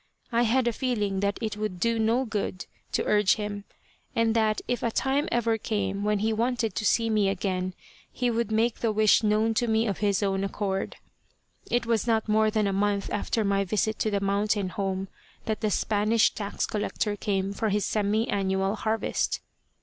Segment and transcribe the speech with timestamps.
[0.31, 3.65] I had a feeling that it would do no good to urge him,
[4.15, 7.75] and that if a time ever came when he wanted to see me again
[8.11, 10.95] he would make the wish known to me of his own accord.
[11.69, 15.07] It was not more than a month after my visit to the mountain home
[15.45, 19.39] that the Spanish tax collector came for his semi annual harvest.